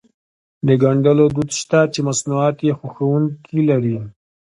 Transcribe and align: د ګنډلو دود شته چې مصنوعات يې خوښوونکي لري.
د 0.67 0.69
ګنډلو 0.81 1.25
دود 1.35 1.49
شته 1.59 1.79
چې 1.93 1.99
مصنوعات 2.09 2.57
يې 2.67 2.73
خوښوونکي 2.79 3.59
لري. 3.69 3.97